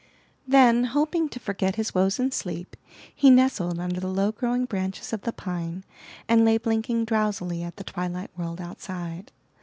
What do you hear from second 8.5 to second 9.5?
outside.